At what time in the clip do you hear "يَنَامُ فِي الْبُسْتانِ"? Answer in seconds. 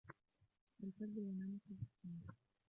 1.17-2.21